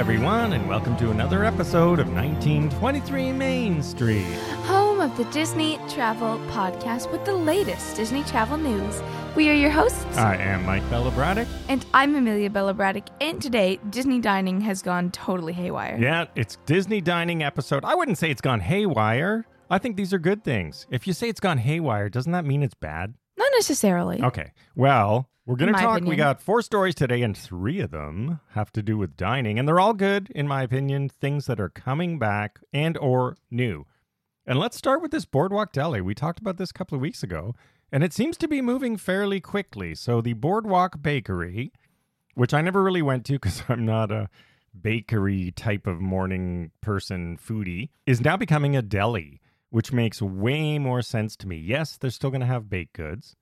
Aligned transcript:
Everyone, 0.00 0.54
and 0.54 0.66
welcome 0.66 0.96
to 0.96 1.10
another 1.10 1.44
episode 1.44 2.00
of 2.00 2.10
1923 2.10 3.32
Main 3.32 3.82
Street. 3.82 4.24
home 4.64 4.98
of 4.98 5.14
the 5.18 5.24
Disney 5.24 5.78
Travel 5.90 6.38
Podcast 6.48 7.12
with 7.12 7.22
the 7.26 7.34
latest 7.34 7.96
Disney 7.96 8.24
travel 8.24 8.56
news. 8.56 9.02
We 9.36 9.50
are 9.50 9.52
your 9.52 9.68
hosts, 9.68 10.16
I 10.16 10.36
am 10.36 10.64
Mike 10.64 10.88
Bella 10.88 11.10
Braddock. 11.10 11.48
and 11.68 11.84
I'm 11.92 12.14
Amelia 12.16 12.48
Bella 12.48 12.72
Braddock. 12.72 13.08
And 13.20 13.42
today, 13.42 13.78
Disney 13.90 14.20
dining 14.20 14.62
has 14.62 14.80
gone 14.80 15.10
totally 15.10 15.52
haywire. 15.52 15.98
Yeah, 16.00 16.24
it's 16.34 16.56
Disney 16.64 17.02
dining 17.02 17.42
episode. 17.42 17.84
I 17.84 17.94
wouldn't 17.94 18.16
say 18.16 18.30
it's 18.30 18.40
gone 18.40 18.60
haywire. 18.60 19.44
I 19.68 19.76
think 19.76 19.98
these 19.98 20.14
are 20.14 20.18
good 20.18 20.42
things. 20.42 20.86
If 20.90 21.06
you 21.06 21.12
say 21.12 21.28
it's 21.28 21.40
gone 21.40 21.58
haywire, 21.58 22.08
doesn't 22.08 22.32
that 22.32 22.46
mean 22.46 22.62
it's 22.62 22.72
bad? 22.74 23.12
Not 23.36 23.52
necessarily. 23.54 24.22
Okay. 24.22 24.52
Well, 24.74 25.29
we're 25.50 25.56
going 25.56 25.74
to 25.74 25.80
talk. 25.80 26.02
We 26.04 26.14
got 26.14 26.40
four 26.40 26.62
stories 26.62 26.94
today, 26.94 27.22
and 27.22 27.36
three 27.36 27.80
of 27.80 27.90
them 27.90 28.38
have 28.50 28.70
to 28.72 28.82
do 28.82 28.96
with 28.96 29.16
dining, 29.16 29.58
and 29.58 29.66
they're 29.66 29.80
all 29.80 29.94
good, 29.94 30.30
in 30.30 30.46
my 30.46 30.62
opinion. 30.62 31.08
Things 31.08 31.46
that 31.46 31.58
are 31.58 31.68
coming 31.68 32.20
back 32.20 32.60
and 32.72 32.96
or 32.98 33.36
new. 33.50 33.84
And 34.46 34.60
let's 34.60 34.76
start 34.76 35.02
with 35.02 35.10
this 35.10 35.24
Boardwalk 35.24 35.72
Deli. 35.72 36.00
We 36.00 36.14
talked 36.14 36.38
about 36.38 36.56
this 36.56 36.70
a 36.70 36.74
couple 36.74 36.94
of 36.94 37.02
weeks 37.02 37.24
ago, 37.24 37.56
and 37.90 38.04
it 38.04 38.12
seems 38.12 38.36
to 38.36 38.46
be 38.46 38.62
moving 38.62 38.96
fairly 38.96 39.40
quickly. 39.40 39.96
So 39.96 40.20
the 40.20 40.34
Boardwalk 40.34 41.02
Bakery, 41.02 41.72
which 42.34 42.54
I 42.54 42.60
never 42.60 42.80
really 42.80 43.02
went 43.02 43.26
to 43.26 43.32
because 43.32 43.64
I'm 43.68 43.84
not 43.84 44.12
a 44.12 44.28
bakery 44.80 45.50
type 45.50 45.88
of 45.88 46.00
morning 46.00 46.70
person 46.80 47.36
foodie, 47.36 47.88
is 48.06 48.20
now 48.20 48.36
becoming 48.36 48.76
a 48.76 48.82
deli, 48.82 49.40
which 49.70 49.92
makes 49.92 50.22
way 50.22 50.78
more 50.78 51.02
sense 51.02 51.34
to 51.38 51.48
me. 51.48 51.56
Yes, 51.56 51.96
they're 51.96 52.10
still 52.10 52.30
going 52.30 52.40
to 52.40 52.46
have 52.46 52.70
baked 52.70 52.92
goods, 52.92 53.34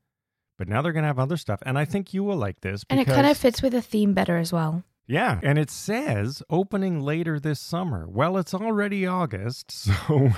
but 0.58 0.68
now 0.68 0.82
they're 0.82 0.92
going 0.92 1.04
to 1.04 1.08
have 1.08 1.18
other 1.18 1.36
stuff. 1.38 1.60
And 1.64 1.78
I 1.78 1.84
think 1.86 2.12
you 2.12 2.22
will 2.24 2.36
like 2.36 2.60
this. 2.60 2.84
And 2.90 3.00
it 3.00 3.06
because- 3.06 3.16
kind 3.16 3.30
of 3.30 3.36
fits 3.38 3.62
with 3.62 3.72
the 3.72 3.80
theme 3.82 4.12
better 4.12 4.36
as 4.36 4.52
well. 4.52 4.82
yeah, 5.06 5.40
and 5.42 5.58
it 5.58 5.70
says 5.70 6.42
opening 6.50 7.00
later 7.00 7.40
this 7.40 7.60
summer. 7.60 8.06
Well, 8.08 8.36
it's 8.36 8.52
already 8.52 9.06
August, 9.06 9.70
so 9.86 10.30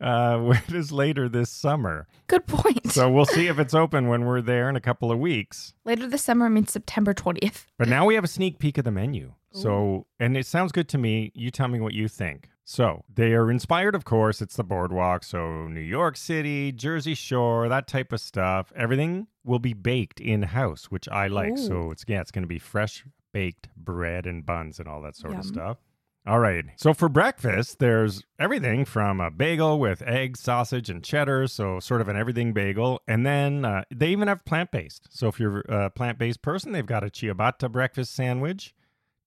uh, 0.00 0.38
what 0.48 0.72
is 0.72 0.90
later 0.90 1.28
this 1.28 1.50
summer? 1.50 2.08
Good 2.26 2.46
point. 2.46 2.90
So 2.90 3.08
we'll 3.10 3.26
see 3.26 3.46
if 3.46 3.58
it's 3.60 3.74
open 3.74 4.08
when 4.08 4.24
we're 4.24 4.40
there 4.42 4.68
in 4.68 4.74
a 4.76 4.80
couple 4.80 5.12
of 5.12 5.18
weeks. 5.20 5.74
Later 5.84 6.08
this 6.08 6.24
summer 6.24 6.48
means 6.50 6.72
September 6.72 7.14
20th. 7.14 7.66
But 7.78 7.88
now 7.88 8.06
we 8.06 8.14
have 8.16 8.24
a 8.24 8.28
sneak 8.28 8.58
peek 8.58 8.78
of 8.78 8.84
the 8.84 8.90
menu. 8.90 9.34
So, 9.52 10.06
and 10.20 10.36
it 10.36 10.46
sounds 10.46 10.72
good 10.72 10.88
to 10.90 10.98
me. 10.98 11.32
You 11.34 11.50
tell 11.50 11.68
me 11.68 11.80
what 11.80 11.92
you 11.94 12.06
think. 12.06 12.48
So, 12.70 13.02
they 13.08 13.32
are 13.32 13.50
inspired, 13.50 13.94
of 13.94 14.04
course. 14.04 14.42
It's 14.42 14.56
the 14.56 14.62
boardwalk. 14.62 15.24
So, 15.24 15.68
New 15.68 15.80
York 15.80 16.18
City, 16.18 16.70
Jersey 16.70 17.14
Shore, 17.14 17.66
that 17.66 17.86
type 17.86 18.12
of 18.12 18.20
stuff. 18.20 18.74
Everything 18.76 19.26
will 19.42 19.58
be 19.58 19.72
baked 19.72 20.20
in 20.20 20.42
house, 20.42 20.90
which 20.90 21.08
I 21.08 21.28
like. 21.28 21.52
Ooh. 21.52 21.56
So, 21.56 21.90
it's, 21.90 22.04
yeah, 22.06 22.20
it's 22.20 22.30
going 22.30 22.42
to 22.42 22.46
be 22.46 22.58
fresh 22.58 23.06
baked 23.32 23.68
bread 23.74 24.26
and 24.26 24.44
buns 24.44 24.78
and 24.78 24.86
all 24.86 25.00
that 25.00 25.16
sort 25.16 25.36
of 25.36 25.46
stuff. 25.46 25.78
All 26.26 26.40
right. 26.40 26.66
So, 26.76 26.92
for 26.92 27.08
breakfast, 27.08 27.78
there's 27.78 28.22
everything 28.38 28.84
from 28.84 29.18
a 29.18 29.30
bagel 29.30 29.80
with 29.80 30.02
eggs, 30.02 30.40
sausage, 30.40 30.90
and 30.90 31.02
cheddar. 31.02 31.46
So, 31.46 31.80
sort 31.80 32.02
of 32.02 32.08
an 32.08 32.18
everything 32.18 32.52
bagel. 32.52 33.00
And 33.08 33.24
then 33.24 33.64
uh, 33.64 33.84
they 33.90 34.10
even 34.10 34.28
have 34.28 34.44
plant 34.44 34.72
based. 34.72 35.08
So, 35.08 35.26
if 35.28 35.40
you're 35.40 35.60
a 35.60 35.88
plant 35.88 36.18
based 36.18 36.42
person, 36.42 36.72
they've 36.72 36.84
got 36.84 37.02
a 37.02 37.06
ciabatta 37.06 37.72
breakfast 37.72 38.14
sandwich. 38.14 38.74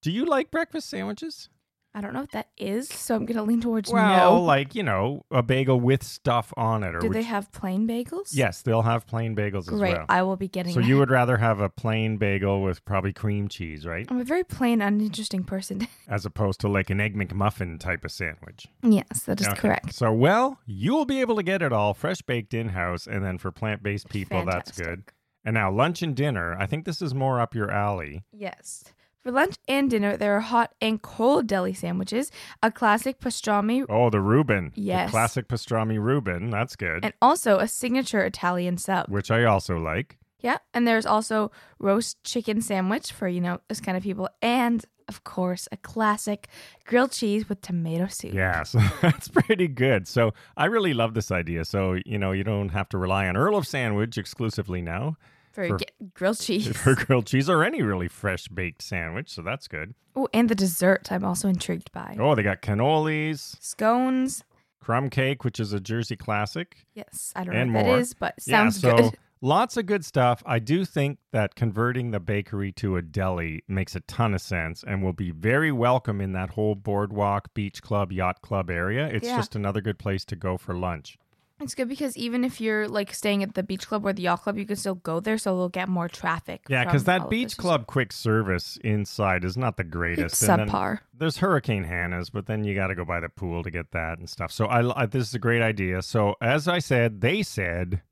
Do 0.00 0.12
you 0.12 0.26
like 0.26 0.52
breakfast 0.52 0.88
sandwiches? 0.88 1.48
I 1.94 2.00
don't 2.00 2.14
know 2.14 2.20
what 2.20 2.30
that 2.32 2.48
is, 2.56 2.88
so 2.88 3.14
I'm 3.14 3.26
going 3.26 3.36
to 3.36 3.42
lean 3.42 3.60
towards 3.60 3.90
Well, 3.92 4.36
no. 4.36 4.42
like, 4.42 4.74
you 4.74 4.82
know, 4.82 5.26
a 5.30 5.42
bagel 5.42 5.78
with 5.78 6.02
stuff 6.02 6.50
on 6.56 6.82
it. 6.84 6.94
Or 6.94 7.00
Do 7.00 7.10
they 7.10 7.22
have 7.22 7.52
plain 7.52 7.86
bagels? 7.86 8.30
Yes, 8.32 8.62
they'll 8.62 8.80
have 8.80 9.06
plain 9.06 9.36
bagels 9.36 9.66
Great. 9.66 9.92
as 9.92 9.98
well. 9.98 10.06
I 10.08 10.22
will 10.22 10.36
be 10.38 10.48
getting 10.48 10.72
So 10.72 10.80
that. 10.80 10.86
you 10.86 10.96
would 10.98 11.10
rather 11.10 11.36
have 11.36 11.60
a 11.60 11.68
plain 11.68 12.16
bagel 12.16 12.62
with 12.62 12.82
probably 12.86 13.12
cream 13.12 13.46
cheese, 13.48 13.84
right? 13.86 14.06
I'm 14.08 14.18
a 14.18 14.24
very 14.24 14.42
plain, 14.42 14.80
uninteresting 14.80 15.44
person. 15.44 15.86
As 16.08 16.24
opposed 16.24 16.60
to 16.60 16.68
like 16.68 16.88
an 16.88 16.98
egg 16.98 17.14
McMuffin 17.14 17.78
type 17.78 18.04
of 18.06 18.10
sandwich. 18.10 18.68
yes, 18.82 19.24
that 19.24 19.42
is 19.42 19.48
Okay. 19.48 19.56
correct. 19.60 19.92
So, 19.92 20.12
well, 20.12 20.58
you'll 20.64 21.04
be 21.04 21.20
able 21.20 21.36
to 21.36 21.42
get 21.42 21.60
it 21.60 21.74
all 21.74 21.92
fresh 21.92 22.22
baked 22.22 22.54
in 22.54 22.70
house. 22.70 23.06
And 23.06 23.22
then 23.22 23.36
for 23.36 23.50
plant 23.52 23.82
based 23.82 24.08
people, 24.08 24.46
that's 24.46 24.72
good. 24.80 25.04
And 25.44 25.54
now, 25.54 25.70
lunch 25.70 26.00
and 26.02 26.14
dinner, 26.16 26.56
I 26.58 26.64
think 26.66 26.84
this 26.86 27.02
is 27.02 27.14
more 27.14 27.38
up 27.40 27.54
your 27.54 27.70
alley. 27.70 28.22
Yes. 28.32 28.84
For 29.22 29.30
lunch 29.30 29.54
and 29.68 29.88
dinner, 29.88 30.16
there 30.16 30.36
are 30.36 30.40
hot 30.40 30.74
and 30.80 31.00
cold 31.00 31.46
deli 31.46 31.72
sandwiches, 31.74 32.30
a 32.62 32.72
classic 32.72 33.20
pastrami, 33.20 33.86
Oh, 33.88 34.10
the 34.10 34.20
Reuben. 34.20 34.72
Yes. 34.74 35.08
The 35.08 35.10
classic 35.12 35.48
pastrami 35.48 36.02
Reuben. 36.02 36.50
That's 36.50 36.74
good. 36.74 37.04
and 37.04 37.14
also 37.22 37.58
a 37.58 37.68
signature 37.68 38.20
Italian 38.22 38.78
sub. 38.78 39.08
which 39.08 39.30
I 39.30 39.44
also 39.44 39.76
like. 39.76 40.18
Yeah, 40.40 40.58
and 40.74 40.88
there's 40.88 41.06
also 41.06 41.52
roast 41.78 42.22
chicken 42.24 42.60
sandwich 42.62 43.12
for, 43.12 43.28
you 43.28 43.40
know, 43.40 43.60
those 43.68 43.80
kind 43.80 43.96
of 43.96 44.02
people. 44.02 44.28
And, 44.42 44.84
of 45.06 45.22
course, 45.22 45.68
a 45.70 45.76
classic 45.76 46.48
grilled 46.84 47.12
cheese 47.12 47.48
with 47.48 47.60
tomato 47.60 48.08
soup. 48.08 48.34
Yeah, 48.34 48.62
so 48.64 48.80
that's 49.00 49.28
pretty 49.28 49.68
good. 49.68 50.08
So 50.08 50.34
I 50.56 50.64
really 50.64 50.94
love 50.94 51.14
this 51.14 51.30
idea. 51.30 51.64
So, 51.64 51.96
you 52.04 52.18
know, 52.18 52.32
you 52.32 52.42
don't 52.42 52.70
have 52.70 52.88
to 52.88 52.98
rely 52.98 53.28
on 53.28 53.36
Earl 53.36 53.54
of 53.56 53.68
Sandwich 53.68 54.18
exclusively 54.18 54.82
now 54.82 55.16
For, 55.52 55.68
for- 55.68 55.78
grilled 56.14 56.38
cheese. 56.40 56.68
for 56.76 56.94
grilled 57.04 57.26
cheese 57.26 57.48
or 57.50 57.62
any 57.62 57.82
really 57.82 58.08
fresh 58.08 58.48
baked 58.48 58.82
sandwich. 58.82 59.30
So 59.30 59.42
that's 59.42 59.68
good. 59.68 59.94
oh, 60.16 60.28
and 60.32 60.48
the 60.48 60.54
dessert 60.54 61.12
I'm 61.12 61.24
also 61.24 61.48
intrigued 61.48 61.92
by. 61.92 62.16
Oh, 62.18 62.34
they 62.34 62.42
got 62.42 62.62
cannolis, 62.62 63.56
Scones. 63.60 64.42
crumb 64.80 65.10
cake, 65.10 65.44
which 65.44 65.60
is 65.60 65.72
a 65.72 65.80
Jersey 65.80 66.16
classic. 66.16 66.86
Yes, 66.94 67.32
I 67.36 67.44
don't 67.44 67.54
And 67.54 67.72
know 67.72 67.78
what 67.80 67.86
more. 67.86 67.96
that 67.96 68.00
is, 68.02 68.14
but 68.14 68.40
sounds 68.42 68.82
yeah, 68.82 68.90
so 68.90 68.96
good. 69.10 69.18
lots 69.40 69.76
of 69.76 69.86
good 69.86 70.04
stuff. 70.04 70.42
I 70.46 70.58
do 70.58 70.84
think 70.84 71.18
that 71.32 71.54
converting 71.54 72.10
the 72.12 72.20
bakery 72.20 72.72
to 72.72 72.96
a 72.96 73.02
deli 73.02 73.62
makes 73.68 73.94
a 73.96 74.00
ton 74.00 74.34
of 74.34 74.40
sense 74.40 74.82
and 74.86 75.02
will 75.02 75.12
be 75.12 75.30
very 75.32 75.72
welcome 75.72 76.20
in 76.20 76.32
that 76.32 76.50
whole 76.50 76.74
boardwalk, 76.74 77.52
beach 77.54 77.82
club, 77.82 78.12
yacht 78.12 78.40
club 78.42 78.70
area. 78.70 79.06
It's 79.06 79.26
Yeah. 79.26 79.36
just 79.36 79.54
another 79.56 79.80
good 79.80 79.98
place 79.98 80.24
to 80.26 80.36
go 80.36 80.56
for 80.56 80.74
lunch. 80.74 81.18
It's 81.62 81.74
good 81.74 81.88
because 81.88 82.16
even 82.16 82.44
if 82.44 82.60
you're 82.60 82.88
like 82.88 83.14
staying 83.14 83.42
at 83.42 83.54
the 83.54 83.62
beach 83.62 83.86
club 83.86 84.04
or 84.04 84.12
the 84.12 84.22
yacht 84.22 84.42
club, 84.42 84.58
you 84.58 84.66
can 84.66 84.76
still 84.76 84.96
go 84.96 85.20
there, 85.20 85.38
so 85.38 85.54
we'll 85.54 85.68
get 85.68 85.88
more 85.88 86.08
traffic. 86.08 86.66
Yeah, 86.68 86.84
because 86.84 87.04
that 87.04 87.30
beach 87.30 87.56
club 87.56 87.86
quick 87.86 88.12
service 88.12 88.78
inside 88.82 89.44
is 89.44 89.56
not 89.56 89.76
the 89.76 89.84
greatest. 89.84 90.34
It's 90.34 90.42
And 90.42 90.60
then 90.60 90.68
subpar. 90.68 91.00
There's 91.14 91.38
Hurricane 91.38 91.84
Hanna's, 91.84 92.30
but 92.30 92.46
then 92.46 92.64
you 92.64 92.74
got 92.74 92.88
to 92.88 92.94
go 92.94 93.04
by 93.04 93.20
the 93.20 93.28
pool 93.28 93.62
to 93.62 93.70
get 93.70 93.92
that 93.92 94.18
and 94.18 94.28
stuff. 94.28 94.50
So 94.50 94.66
I, 94.66 95.02
I 95.02 95.06
this 95.06 95.28
is 95.28 95.34
a 95.34 95.38
great 95.38 95.62
idea. 95.62 96.02
So 96.02 96.34
as 96.40 96.68
I 96.68 96.78
said, 96.78 97.20
they 97.20 97.42
said 97.42 98.02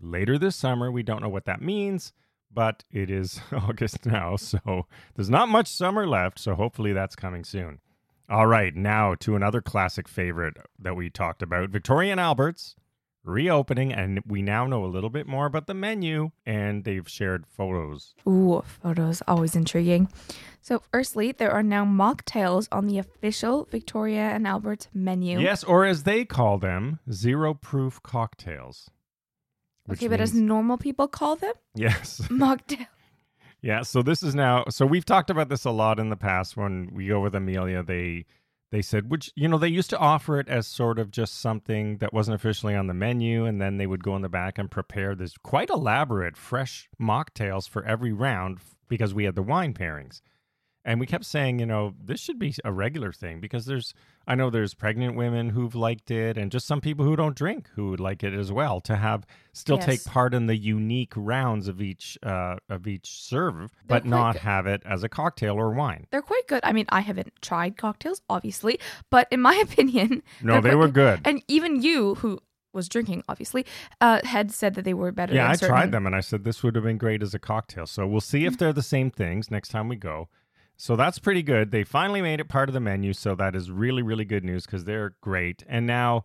later 0.00 0.38
this 0.38 0.56
summer. 0.56 0.90
We 0.90 1.02
don't 1.02 1.22
know 1.22 1.28
what 1.28 1.46
that 1.46 1.60
means, 1.62 2.12
but 2.52 2.84
it 2.90 3.10
is 3.10 3.40
August 3.52 4.06
now, 4.06 4.36
so 4.36 4.86
there's 5.14 5.30
not 5.30 5.48
much 5.48 5.68
summer 5.68 6.06
left. 6.06 6.38
So 6.38 6.54
hopefully 6.54 6.92
that's 6.92 7.16
coming 7.16 7.44
soon. 7.44 7.80
All 8.28 8.46
right, 8.46 8.74
now 8.74 9.14
to 9.16 9.36
another 9.36 9.60
classic 9.60 10.08
favorite 10.08 10.56
that 10.78 10.96
we 10.96 11.10
talked 11.10 11.42
about, 11.42 11.68
Victoria 11.68 12.12
and 12.12 12.20
Albert's 12.20 12.74
reopening, 13.24 13.92
and 13.92 14.20
we 14.26 14.42
now 14.42 14.66
know 14.66 14.84
a 14.84 14.86
little 14.86 15.10
bit 15.10 15.26
more 15.26 15.46
about 15.46 15.66
the 15.66 15.74
menu, 15.74 16.30
and 16.46 16.84
they've 16.84 17.08
shared 17.08 17.46
photos 17.46 18.14
Ooh, 18.28 18.62
photos 18.82 19.22
always 19.26 19.56
intriguing. 19.56 20.08
So, 20.60 20.80
firstly, 20.92 21.32
there 21.32 21.50
are 21.50 21.62
now 21.62 21.84
mocktails 21.84 22.68
on 22.72 22.86
the 22.86 22.98
official 22.98 23.66
Victoria 23.70 24.30
and 24.30 24.46
Albert 24.46 24.88
menu. 24.94 25.40
Yes, 25.40 25.62
or 25.64 25.84
as 25.84 26.04
they 26.04 26.24
call 26.24 26.58
them, 26.58 27.00
zero 27.10 27.52
proof 27.54 28.02
cocktails. 28.02 28.90
Okay, 29.90 30.08
but 30.08 30.20
as 30.20 30.32
normal 30.32 30.78
people 30.78 31.08
call 31.08 31.36
them, 31.36 31.52
yes, 31.74 32.20
mocktail. 32.30 32.86
yeah. 33.60 33.82
So 33.82 34.02
this 34.02 34.22
is 34.22 34.34
now. 34.34 34.64
So 34.70 34.86
we've 34.86 35.04
talked 35.04 35.28
about 35.28 35.48
this 35.50 35.64
a 35.66 35.70
lot 35.70 35.98
in 36.00 36.08
the 36.08 36.16
past 36.16 36.56
when 36.56 36.90
we 36.92 37.08
go 37.08 37.20
with 37.20 37.34
Amelia. 37.34 37.82
They 37.82 38.24
they 38.74 38.82
said, 38.82 39.08
which 39.08 39.30
you 39.36 39.46
know, 39.46 39.56
they 39.56 39.68
used 39.68 39.90
to 39.90 39.98
offer 39.98 40.40
it 40.40 40.48
as 40.48 40.66
sort 40.66 40.98
of 40.98 41.12
just 41.12 41.40
something 41.40 41.98
that 41.98 42.12
wasn't 42.12 42.34
officially 42.34 42.74
on 42.74 42.88
the 42.88 42.92
menu, 42.92 43.44
and 43.44 43.62
then 43.62 43.76
they 43.76 43.86
would 43.86 44.02
go 44.02 44.16
in 44.16 44.22
the 44.22 44.28
back 44.28 44.58
and 44.58 44.68
prepare 44.68 45.14
this 45.14 45.38
quite 45.38 45.70
elaborate 45.70 46.36
fresh 46.36 46.88
mocktails 47.00 47.68
for 47.68 47.84
every 47.84 48.12
round 48.12 48.58
because 48.88 49.14
we 49.14 49.26
had 49.26 49.36
the 49.36 49.44
wine 49.44 49.74
pairings. 49.74 50.22
And 50.86 51.00
we 51.00 51.06
kept 51.06 51.24
saying, 51.24 51.60
you 51.60 51.66
know, 51.66 51.94
this 51.98 52.20
should 52.20 52.38
be 52.38 52.54
a 52.62 52.70
regular 52.70 53.10
thing 53.10 53.40
because 53.40 53.64
there's, 53.64 53.94
I 54.26 54.34
know 54.34 54.50
there's 54.50 54.74
pregnant 54.74 55.16
women 55.16 55.48
who've 55.50 55.74
liked 55.74 56.10
it 56.10 56.36
and 56.36 56.52
just 56.52 56.66
some 56.66 56.82
people 56.82 57.06
who 57.06 57.16
don't 57.16 57.34
drink 57.34 57.70
who 57.74 57.88
would 57.90 58.00
like 58.00 58.22
it 58.22 58.34
as 58.34 58.52
well 58.52 58.80
to 58.82 58.96
have 58.96 59.24
still 59.54 59.78
take 59.78 60.04
part 60.04 60.34
in 60.34 60.44
the 60.46 60.56
unique 60.56 61.14
rounds 61.16 61.68
of 61.68 61.80
each, 61.80 62.18
uh, 62.22 62.56
of 62.68 62.86
each 62.86 63.06
serve, 63.22 63.54
They're 63.86 64.00
but 64.00 64.04
not 64.04 64.34
good. 64.34 64.42
have 64.42 64.66
it 64.66 64.82
as 64.84 65.02
a 65.02 65.08
cocktail 65.08 65.54
or 65.54 65.70
wine. 65.72 66.06
They're 66.10 66.20
quite 66.20 66.46
good. 66.48 66.60
I 66.62 66.72
mean, 66.74 66.84
I 66.90 67.00
haven't 67.00 67.32
tried 67.40 67.78
cocktails, 67.78 68.20
obviously, 68.28 68.78
but 69.10 69.26
in 69.30 69.40
my 69.40 69.54
opinion, 69.62 70.22
No, 70.42 70.60
they 70.60 70.74
were 70.74 70.88
good. 70.88 71.20
And 71.24 71.42
even 71.48 71.80
you, 71.80 72.16
who 72.16 72.40
was 72.74 72.90
drinking, 72.90 73.22
obviously, 73.28 73.64
uh, 74.02 74.20
had 74.24 74.50
said 74.52 74.74
that 74.74 74.84
they 74.84 74.92
were 74.94 75.12
better. 75.12 75.32
Yeah, 75.32 75.48
I 75.48 75.54
certain- 75.54 75.68
tried 75.76 75.92
them 75.92 76.06
and 76.06 76.14
I 76.14 76.20
said 76.20 76.44
this 76.44 76.62
would 76.62 76.74
have 76.74 76.84
been 76.84 76.98
great 76.98 77.22
as 77.22 77.32
a 77.32 77.38
cocktail. 77.38 77.86
So 77.86 78.06
we'll 78.06 78.20
see 78.20 78.44
if 78.44 78.58
they're 78.58 78.72
the 78.74 78.82
same 78.82 79.10
things 79.10 79.50
next 79.50 79.68
time 79.68 79.88
we 79.88 79.96
go. 79.96 80.28
So 80.76 80.96
that's 80.96 81.18
pretty 81.18 81.42
good. 81.42 81.70
They 81.70 81.84
finally 81.84 82.20
made 82.20 82.40
it 82.40 82.48
part 82.48 82.68
of 82.68 82.72
the 82.72 82.80
menu, 82.80 83.12
so 83.12 83.34
that 83.36 83.54
is 83.54 83.70
really 83.70 84.02
really 84.02 84.24
good 84.24 84.44
news 84.44 84.66
because 84.66 84.84
they're 84.84 85.14
great. 85.20 85.62
And 85.68 85.86
now 85.86 86.24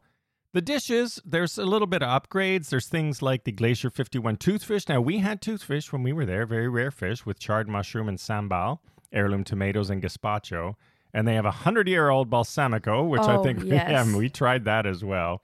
the 0.54 0.62
dishes, 0.62 1.22
there's 1.24 1.58
a 1.60 1.66
little 1.66 1.86
bit 1.88 2.02
of 2.02 2.10
upgrades. 2.24 2.70
There's 2.70 2.88
things 2.88 3.22
like 3.22 3.44
the 3.44 3.52
Glacier 3.52 3.90
51 3.92 4.38
toothfish. 4.38 4.90
Now 4.90 5.00
we 5.02 5.20
had 5.20 5.42
toothfish 5.42 5.92
when 5.92 6.02
we 6.02 6.12
were 6.12 6.26
there, 6.26 6.46
very 6.48 6.68
rare 6.68 6.90
fish 6.92 7.26
with 7.26 7.40
charred 7.40 7.70
mushroom 7.70 8.10
and 8.10 8.18
sambal, 8.18 8.80
heirloom 9.12 9.44
tomatoes 9.44 9.90
and 9.92 10.02
gazpacho. 10.02 10.74
And 11.14 11.28
they 11.28 11.36
have 11.36 11.46
a 11.46 11.52
hundred 11.52 11.88
year 11.88 12.10
old 12.10 12.30
balsamico, 12.30 13.08
which 13.08 13.22
I 13.22 13.36
Oh, 13.36 13.44
think 13.44 13.64
yes. 13.66 13.90
yeah, 13.90 14.16
we 14.18 14.30
tried 14.30 14.66
that 14.66 14.86
as 14.88 15.04
well. 15.04 15.42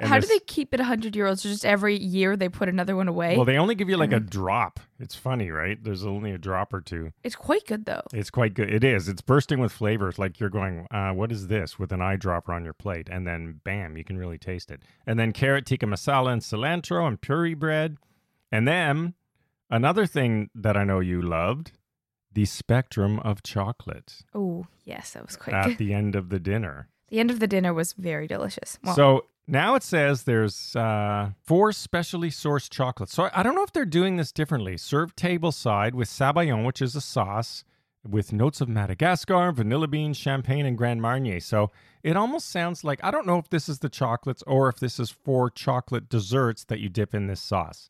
How 0.00 0.18
do 0.18 0.26
they 0.26 0.38
keep 0.40 0.74
it 0.74 0.80
100 0.80 1.16
year 1.16 1.26
olds? 1.26 1.42
Just 1.42 1.64
every 1.64 1.96
year 1.98 2.36
they 2.36 2.48
put 2.48 2.68
another 2.68 2.94
one 2.96 3.08
away? 3.08 3.34
Well, 3.36 3.44
they 3.46 3.56
only 3.56 3.74
give 3.74 3.88
you 3.88 3.96
like 3.96 4.12
a 4.12 4.20
Mhm. 4.20 4.28
drop. 4.30 4.80
It's 4.98 5.14
funny, 5.14 5.50
right? 5.50 5.82
There's 5.82 6.04
only 6.04 6.32
a 6.32 6.38
drop 6.38 6.74
or 6.74 6.80
two. 6.80 7.12
it's 7.24 7.34
quite 7.36 7.66
good 7.66 7.86
though. 7.86 8.02
It's 8.12 8.30
quite 8.30 8.54
good. 8.54 8.70
It 8.72 8.84
is. 8.84 9.08
It's 9.08 9.22
bursting 9.22 9.58
with 9.58 9.72
flavors. 9.72 10.18
Like 10.18 10.38
you're 10.38 10.50
going, 10.50 10.86
uh, 10.90 11.12
what 11.12 11.32
is 11.32 11.48
this? 11.48 11.78
With 11.78 11.92
an 11.92 12.00
eyedropper 12.00 12.50
on 12.54 12.64
your 12.64 12.74
plate, 12.74 13.08
and 13.10 13.26
then 13.26 13.60
bam, 13.64 13.96
you 13.96 14.04
can 14.04 14.18
really 14.18 14.38
taste 14.38 14.70
it. 14.70 14.80
And 15.06 15.18
then 15.18 15.32
carrot 15.32 15.64
tikka 15.66 15.86
masala 15.86 16.32
and 16.32 16.42
cilantro 16.42 17.06
and 17.06 17.20
puri 17.20 17.54
bread, 17.54 17.96
and 18.52 18.68
then 18.68 19.14
another 19.70 20.06
thing 20.06 20.50
that 20.54 20.76
I 20.76 20.84
know 20.84 21.00
you 21.00 21.22
loved, 21.22 21.72
the 22.32 22.44
spectrum 22.44 23.18
of 23.20 23.42
chocolate 23.42 24.22
Oh, 24.34 24.66
yes, 24.84 25.12
that 25.14 25.24
was 25.24 25.36
quite 25.36 25.54
at 25.56 25.66
good. 25.68 25.78
the 25.78 25.94
end 25.94 26.14
of 26.14 26.28
the 26.28 26.38
dinner. 26.38 26.88
The 27.08 27.20
end 27.20 27.30
of 27.30 27.40
the 27.40 27.46
dinner 27.46 27.72
was 27.72 27.92
very 27.92 28.26
delicious. 28.26 28.78
Well, 28.82 28.94
so 28.94 29.24
now 29.46 29.74
it 29.76 29.82
says 29.82 30.24
there's 30.24 30.74
uh, 30.74 31.30
four 31.44 31.72
specially 31.72 32.30
sourced 32.30 32.68
chocolates. 32.68 33.14
So 33.14 33.30
I, 33.32 33.42
don't 33.42 33.54
know 33.54 33.62
if 33.62 33.72
they're 33.72 33.84
doing 33.84 34.16
this 34.16 34.32
differently. 34.32 34.76
Served 34.76 35.16
table 35.16 35.52
side 35.52 35.94
with 35.94 36.08
sabayon, 36.08 36.64
which 36.64 36.82
is 36.82 36.96
a 36.96 37.00
sauce 37.00 37.64
with 38.08 38.32
notes 38.32 38.60
of 38.60 38.68
Madagascar, 38.68 39.52
vanilla 39.52 39.88
beans, 39.88 40.16
champagne, 40.16 40.66
and 40.66 40.76
Grand 40.76 41.00
Marnier. 41.00 41.40
So 41.40 41.70
it 42.02 42.16
almost 42.16 42.50
sounds 42.50 42.84
like 42.84 43.00
I 43.02 43.10
don't 43.10 43.26
know 43.26 43.38
if 43.38 43.50
this 43.50 43.68
is 43.68 43.80
the 43.80 43.88
chocolates 43.88 44.42
or 44.46 44.68
if 44.68 44.80
this 44.80 44.98
is 44.98 45.10
four 45.10 45.50
chocolate 45.50 46.08
desserts 46.08 46.64
that 46.64 46.80
you 46.80 46.88
dip 46.88 47.14
in 47.14 47.26
this 47.26 47.40
sauce. 47.40 47.88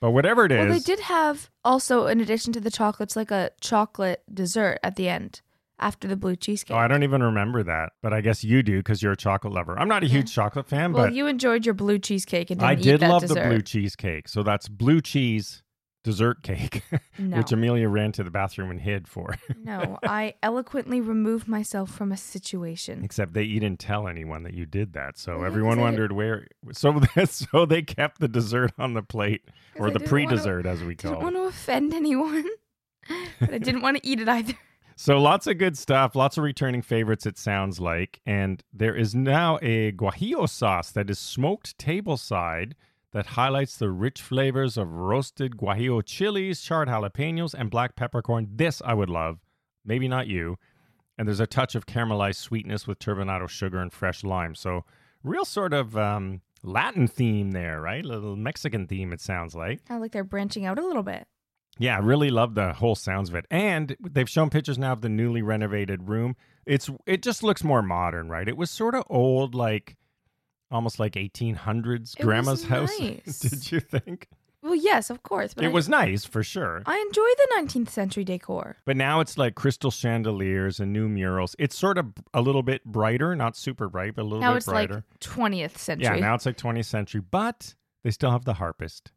But 0.00 0.12
whatever 0.12 0.44
it 0.44 0.52
is, 0.52 0.58
well, 0.58 0.68
they 0.68 0.78
did 0.78 1.00
have 1.00 1.50
also, 1.64 2.06
in 2.06 2.20
addition 2.20 2.52
to 2.52 2.60
the 2.60 2.70
chocolates, 2.70 3.16
like 3.16 3.32
a 3.32 3.50
chocolate 3.60 4.22
dessert 4.32 4.78
at 4.82 4.96
the 4.96 5.08
end 5.08 5.40
after 5.80 6.08
the 6.08 6.16
blue 6.16 6.36
cheesecake. 6.36 6.74
Oh, 6.76 6.78
I 6.78 6.88
don't 6.88 7.02
even 7.02 7.22
remember 7.22 7.62
that, 7.62 7.92
but 8.02 8.12
I 8.12 8.20
guess 8.20 8.42
you 8.44 8.62
do 8.62 8.78
because 8.78 9.02
you're 9.02 9.12
a 9.12 9.16
chocolate 9.16 9.52
lover. 9.52 9.78
I'm 9.78 9.88
not 9.88 10.02
a 10.02 10.06
Yeah. 10.06 10.12
huge 10.18 10.32
chocolate 10.34 10.66
fan, 10.66 10.92
well, 10.92 11.06
but 11.06 11.14
you 11.14 11.26
enjoyed 11.26 11.64
your 11.64 11.74
blue 11.74 11.98
cheesecake 11.98 12.50
and 12.50 12.58
didn't 12.60 12.70
I 12.70 12.74
did 12.74 13.00
love 13.00 13.22
dessert. 13.22 13.34
the 13.42 13.48
blue 13.48 13.62
cheesecake. 13.62 14.28
So 14.28 14.42
that's 14.42 14.68
blue 14.68 15.00
cheese 15.00 15.62
dessert 16.04 16.42
cake, 16.42 16.82
No, 17.18 17.36
which 17.38 17.52
Amelia 17.52 17.88
ran 17.88 18.12
to 18.12 18.24
the 18.24 18.30
bathroom 18.30 18.70
and 18.70 18.80
hid 18.80 19.06
for. 19.08 19.34
no, 19.62 19.98
I 20.04 20.34
eloquently 20.42 21.00
removed 21.00 21.46
myself 21.48 21.90
from 21.90 22.12
a 22.12 22.16
situation. 22.16 23.04
Except 23.04 23.34
they 23.34 23.46
didn't 23.46 23.78
tell 23.78 24.08
anyone 24.08 24.42
that 24.44 24.54
you 24.54 24.64
did 24.64 24.94
that, 24.94 25.18
so 25.18 25.40
Yeah, 25.40 25.46
everyone 25.46 25.78
I- 25.78 25.82
wondered 25.82 26.12
where. 26.12 26.46
So 26.72 27.00
so 27.24 27.66
they 27.66 27.82
kept 27.82 28.20
the 28.20 28.28
dessert 28.28 28.72
on 28.78 28.94
the 28.94 29.02
plate 29.02 29.42
or 29.76 29.90
the 29.90 29.98
didn't 29.98 30.08
pre-dessert 30.08 30.66
as 30.66 30.82
we 30.82 30.94
call. 30.94 31.10
Didn't 31.12 31.22
call 31.22 31.32
want 31.32 31.36
to 31.36 31.42
offend 31.42 31.92
anyone, 31.92 32.44
but 33.40 33.52
I 33.54 33.58
didn't 33.58 33.82
want 33.82 33.96
to 33.98 34.06
eat 34.06 34.20
it 34.20 34.28
either. 34.28 34.54
So 35.00 35.16
lots 35.20 35.46
of 35.46 35.58
good 35.58 35.78
stuff, 35.78 36.16
lots 36.16 36.38
of 36.38 36.42
returning 36.42 36.82
favorites. 36.82 37.24
It 37.24 37.38
sounds 37.38 37.78
like, 37.78 38.20
and 38.26 38.64
there 38.72 38.96
is 38.96 39.14
now 39.14 39.56
a 39.62 39.92
guajillo 39.92 40.48
sauce 40.48 40.90
that 40.90 41.08
is 41.08 41.20
smoked 41.20 41.78
tableside 41.78 42.72
that 43.12 43.26
highlights 43.26 43.76
the 43.76 43.90
rich 43.90 44.20
flavors 44.20 44.76
of 44.76 44.90
roasted 44.90 45.56
guajillo 45.56 46.04
chilies, 46.04 46.62
charred 46.62 46.88
jalapenos, 46.88 47.54
and 47.54 47.70
black 47.70 47.94
peppercorn. 47.94 48.48
This 48.52 48.82
I 48.84 48.94
would 48.94 49.08
love. 49.08 49.38
Maybe 49.84 50.08
not 50.08 50.26
you. 50.26 50.56
And 51.16 51.28
there's 51.28 51.38
a 51.38 51.46
touch 51.46 51.76
of 51.76 51.86
caramelized 51.86 52.34
sweetness 52.34 52.88
with 52.88 52.98
turbinado 52.98 53.48
sugar 53.48 53.78
and 53.78 53.92
fresh 53.92 54.24
lime. 54.24 54.56
So 54.56 54.84
real 55.22 55.44
sort 55.44 55.74
of 55.74 55.96
um, 55.96 56.40
Latin 56.64 57.06
theme 57.06 57.52
there, 57.52 57.80
right? 57.80 58.04
A 58.04 58.08
little 58.08 58.34
Mexican 58.34 58.88
theme. 58.88 59.12
It 59.12 59.20
sounds 59.20 59.54
like. 59.54 59.84
Kind 59.84 60.00
like 60.00 60.10
they're 60.10 60.24
branching 60.24 60.66
out 60.66 60.80
a 60.80 60.84
little 60.84 61.04
bit. 61.04 61.28
Yeah, 61.78 61.96
I 61.96 62.00
really 62.00 62.30
love 62.30 62.54
the 62.54 62.72
whole 62.74 62.94
sounds 62.94 63.28
of 63.28 63.34
it. 63.34 63.46
And 63.50 63.96
they've 64.00 64.28
shown 64.28 64.50
pictures 64.50 64.78
now 64.78 64.92
of 64.92 65.00
the 65.00 65.08
newly 65.08 65.42
renovated 65.42 66.08
room. 66.08 66.36
It's 66.66 66.90
it 67.06 67.22
just 67.22 67.42
looks 67.42 67.64
more 67.64 67.82
modern, 67.82 68.28
right? 68.28 68.48
It 68.48 68.56
was 68.56 68.70
sort 68.70 68.94
of 68.94 69.04
old 69.08 69.54
like 69.54 69.96
almost 70.70 70.98
like 70.98 71.12
1800s 71.14 72.18
It 72.18 72.22
grandma's 72.22 72.64
house. 72.64 72.92
nice. 73.00 73.38
Did 73.38 73.72
you 73.72 73.80
think? 73.80 74.28
Well, 74.60 74.74
yes, 74.74 75.08
of 75.08 75.22
course. 75.22 75.54
But 75.54 75.64
it 75.64 75.68
I, 75.68 75.70
was 75.70 75.88
nice 75.88 76.24
for 76.24 76.42
sure. 76.42 76.82
I 76.84 76.98
enjoy 76.98 77.22
the 77.22 77.62
19th 77.80 77.90
century 77.90 78.24
decor. 78.24 78.76
But 78.84 78.96
now 78.96 79.20
it's 79.20 79.38
like 79.38 79.54
crystal 79.54 79.92
chandeliers 79.92 80.80
and 80.80 80.92
new 80.92 81.08
murals. 81.08 81.54
It's 81.60 81.76
sort 81.78 81.96
of 81.96 82.06
a 82.34 82.40
little 82.42 82.64
bit 82.64 82.84
brighter, 82.84 83.36
not 83.36 83.56
super 83.56 83.88
bright, 83.88 84.16
but 84.16 84.22
a 84.22 84.24
little 84.24 84.40
Now 84.40 84.50
bit 84.54 84.56
it's 84.58 84.66
brighter. 84.66 84.94
like 84.94 85.20
20th 85.20 85.78
century. 85.78 86.04
yeah, 86.04 86.16
now 86.20 86.34
it's 86.34 86.44
like 86.44 86.56
20th 86.56 86.86
century, 86.86 87.22
but 87.30 87.74
they 88.02 88.10
still 88.10 88.32
have 88.32 88.44
the 88.44 88.54
harpist. 88.54 89.12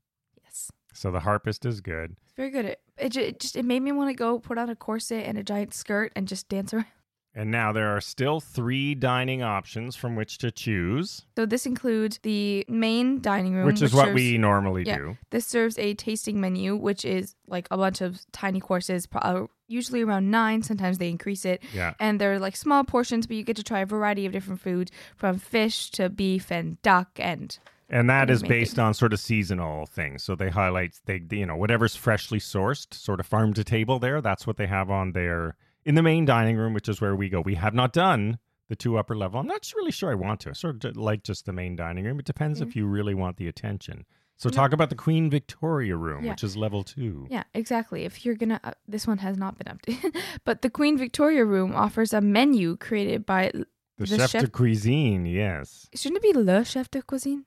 So 0.93 1.11
the 1.11 1.21
harpist 1.21 1.65
is 1.65 1.81
good. 1.81 2.15
it's 2.23 2.33
very 2.33 2.49
good. 2.49 2.65
It, 2.65 2.81
it, 2.97 3.15
it 3.17 3.39
just 3.39 3.55
it 3.55 3.65
made 3.65 3.81
me 3.81 3.91
want 3.91 4.09
to 4.09 4.13
go 4.13 4.39
put 4.39 4.57
on 4.57 4.69
a 4.69 4.75
corset 4.75 5.25
and 5.25 5.37
a 5.37 5.43
giant 5.43 5.73
skirt 5.73 6.11
and 6.15 6.27
just 6.27 6.49
dance 6.49 6.73
around. 6.73 6.85
And 7.33 7.49
now 7.49 7.71
there 7.71 7.95
are 7.95 8.01
still 8.01 8.41
three 8.41 8.93
dining 8.93 9.41
options 9.41 9.95
from 9.95 10.17
which 10.17 10.37
to 10.39 10.51
choose. 10.51 11.25
So 11.37 11.45
this 11.45 11.65
includes 11.65 12.19
the 12.23 12.65
main 12.67 13.21
dining 13.21 13.53
room, 13.53 13.65
which 13.67 13.81
is 13.81 13.93
what 13.93 14.07
serves- 14.07 14.15
we 14.15 14.37
normally 14.37 14.83
yeah. 14.85 14.97
do. 14.97 15.17
This 15.29 15.47
serves 15.47 15.79
a 15.79 15.93
tasting 15.93 16.41
menu, 16.41 16.75
which 16.75 17.05
is 17.05 17.35
like 17.47 17.69
a 17.71 17.77
bunch 17.77 18.01
of 18.01 18.19
tiny 18.33 18.59
courses, 18.59 19.07
uh, 19.13 19.45
usually 19.69 20.01
around 20.01 20.29
nine. 20.29 20.61
Sometimes 20.61 20.97
they 20.97 21.07
increase 21.09 21.45
it. 21.45 21.63
Yeah. 21.73 21.93
And 22.01 22.19
they're 22.19 22.37
like 22.37 22.57
small 22.57 22.83
portions, 22.83 23.27
but 23.27 23.37
you 23.37 23.43
get 23.43 23.55
to 23.55 23.63
try 23.63 23.79
a 23.79 23.85
variety 23.85 24.25
of 24.25 24.33
different 24.33 24.59
foods 24.59 24.91
from 25.15 25.37
fish 25.37 25.89
to 25.91 26.09
beef 26.09 26.51
and 26.51 26.81
duck 26.81 27.11
and 27.15 27.57
And 27.93 28.09
that 28.09 28.29
is 28.29 28.41
based 28.41 28.71
things. 28.75 28.79
on 28.79 28.93
sort 28.93 29.11
of 29.13 29.19
seasonal 29.19 29.85
things. 29.85 30.23
So 30.23 30.33
they 30.33 30.49
highlight 30.49 30.99
they 31.05 31.21
you 31.29 31.45
know 31.45 31.55
whatever's 31.57 31.95
freshly 31.95 32.39
sourced, 32.39 32.93
sort 32.93 33.19
of 33.19 33.27
farm 33.27 33.53
to 33.55 33.63
table 33.63 33.99
there, 33.99 34.21
that's 34.21 34.47
what 34.47 34.57
they 34.57 34.67
have 34.67 34.89
on 34.89 35.11
their 35.11 35.55
in 35.85 35.95
the 35.95 36.01
main 36.01 36.25
dining 36.25 36.55
room, 36.57 36.73
which 36.73 36.87
is 36.89 37.01
where 37.01 37.15
we 37.15 37.27
go. 37.29 37.41
We 37.41 37.55
have 37.55 37.73
not 37.73 37.91
done 37.93 38.39
the 38.69 38.75
two 38.77 38.97
upper 38.97 39.15
level. 39.17 39.39
I'm 39.39 39.47
not 39.47 39.69
really 39.75 39.91
sure 39.91 40.09
I 40.09 40.15
want 40.15 40.39
to. 40.41 40.51
I 40.51 40.53
sort 40.53 40.85
of 40.85 40.95
like 40.95 41.23
just 41.23 41.45
the 41.45 41.51
main 41.53 41.75
dining 41.75 42.05
room. 42.05 42.19
It 42.19 42.25
depends 42.25 42.61
if 42.61 42.75
you 42.75 42.85
really 42.87 43.13
want 43.13 43.35
the 43.37 43.47
attention. 43.49 44.05
So 44.37 44.47
No. 44.49 44.53
talk 44.55 44.71
about 44.73 44.89
the 44.89 44.95
Queen 44.95 45.29
Victoria 45.29 45.95
room, 45.97 46.23
Yeah. 46.23 46.31
which 46.31 46.43
is 46.43 46.55
level 46.55 46.83
2. 46.83 47.27
Yeah, 47.29 47.43
exactly. 47.53 48.05
If 48.05 48.25
you're 48.25 48.35
gonna, 48.35 48.59
uh, 48.63 48.71
this 48.87 49.05
one 49.05 49.17
has 49.19 49.37
not 49.37 49.57
been 49.57 49.67
updated, 49.75 50.15
but 50.45 50.61
the 50.61 50.69
Queen 50.69 50.97
Victoria 50.97 51.43
room 51.45 51.75
offers 51.75 52.13
a 52.13 52.21
menu 52.21 52.77
created 52.77 53.25
by. 53.25 53.51
The, 53.97 54.05
The 54.05 54.27
chef, 54.27 54.41
de 54.41 54.47
cuisine, 54.47 55.25
yes. 55.27 55.89
Shouldn't 55.93 56.23
it 56.23 56.33
be 56.33 56.39
le 56.39 56.63
chef 56.65 56.89
de 56.89 57.01
cuisine? 57.03 57.45